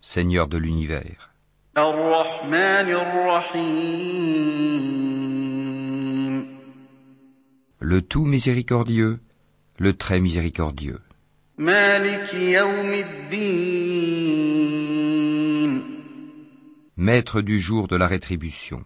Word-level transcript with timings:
Seigneur 0.00 0.46
de 0.46 0.58
l'univers. 0.58 1.32
Le 7.80 8.02
tout 8.02 8.24
miséricordieux, 8.24 9.18
le 9.78 9.92
très 9.92 10.20
miséricordieux. 10.20 11.00
Maître 16.96 17.40
du 17.40 17.58
jour 17.58 17.88
de 17.88 17.96
la 17.96 18.06
rétribution. 18.06 18.84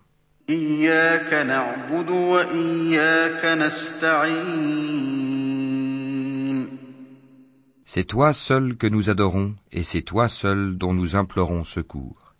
C'est 7.85 8.03
toi 8.03 8.33
seul 8.33 8.75
que 8.75 8.87
nous 8.87 9.09
adorons, 9.09 9.55
et 9.71 9.83
c'est 9.83 10.01
toi 10.01 10.27
seul 10.27 10.77
dont 10.77 10.93
nous 10.93 11.15
implorons 11.15 11.63
secours. 11.63 12.33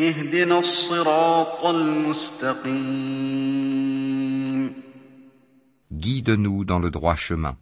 اهدنا 0.00 0.58
الصراط 0.58 1.66
المستقيم 1.66 3.26
Guide-nous 5.90 6.64
dans 6.64 6.78
le 6.78 6.90
droit 6.90 7.16
chemin. 7.16 7.56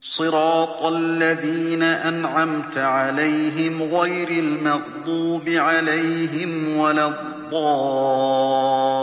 صراط 0.00 0.84
الذين 0.92 1.82
أنعمت 1.82 2.78
عليهم 2.78 3.82
غير 3.82 4.30
المغضوب 4.30 5.48
عليهم 5.48 6.76
ولا 6.76 7.06
الضالين 7.06 8.97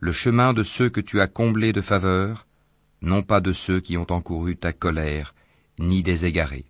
Le 0.00 0.12
chemin 0.12 0.52
de 0.52 0.62
ceux 0.62 0.90
que 0.90 1.00
tu 1.00 1.20
as 1.20 1.26
comblés 1.26 1.72
de 1.72 1.80
faveur, 1.80 2.46
non 3.02 3.22
pas 3.22 3.40
de 3.40 3.52
ceux 3.52 3.80
qui 3.80 3.96
ont 3.96 4.06
encouru 4.10 4.56
ta 4.56 4.72
colère, 4.72 5.34
ni 5.78 6.02
des 6.04 6.24
égarés. 6.24 6.67